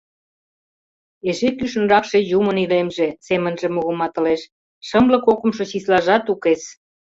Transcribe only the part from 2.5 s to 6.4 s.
илемже,— семынже мугыматылеш.— шымле кокымшо числажат